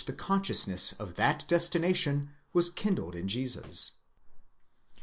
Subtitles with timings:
[0.07, 3.91] the consciousness of that destination was kindled in Jesus.?